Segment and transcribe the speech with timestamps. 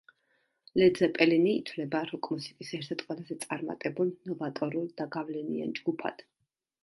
[0.81, 6.27] ლედ ზეპელინი ითვლება როკ-მუსიკის ერთ-ერთ ყველაზე წარმატებულ, ნოვატორულ და გავლენიან ჯგუფად.